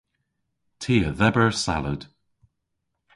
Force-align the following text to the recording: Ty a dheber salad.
Ty 0.81 0.95
a 1.09 1.11
dheber 1.19 1.49
salad. 1.63 2.01